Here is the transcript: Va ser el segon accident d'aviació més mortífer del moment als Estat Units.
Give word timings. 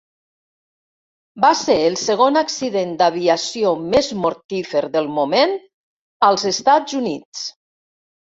Va 1.43 1.51
ser 1.59 1.75
el 1.89 1.97
segon 2.03 2.39
accident 2.41 2.95
d'aviació 3.01 3.75
més 3.93 4.09
mortífer 4.23 4.83
del 4.97 5.11
moment 5.19 5.55
als 6.31 6.49
Estat 6.55 6.97
Units. 7.03 7.47